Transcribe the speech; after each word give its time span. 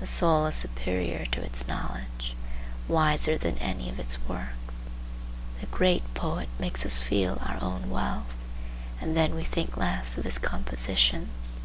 The 0.00 0.08
soul 0.08 0.46
is 0.46 0.56
superior 0.56 1.24
to 1.26 1.40
its 1.40 1.68
knowledge, 1.68 2.34
wiser 2.88 3.38
than 3.38 3.56
any 3.58 3.88
of 3.88 4.00
its 4.00 4.18
works. 4.28 4.90
The 5.60 5.66
great 5.66 6.02
poet 6.14 6.48
makes 6.58 6.84
us 6.84 6.98
feel 6.98 7.40
our 7.40 7.62
own 7.62 7.88
wealth, 7.88 8.38
and 9.00 9.16
then 9.16 9.36
we 9.36 9.44
think 9.44 9.76
less 9.76 10.18
of 10.18 10.24
his 10.24 10.38
compositions. 10.38 11.60